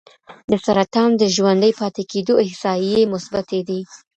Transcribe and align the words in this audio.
د 0.49 0.51
سرطان 0.65 1.09
د 1.17 1.23
ژوندي 1.35 1.71
پاتې 1.79 2.03
کېدو 2.11 2.33
احصایې 2.45 3.01
مثبتې 3.13 3.59
دي. 3.67 3.79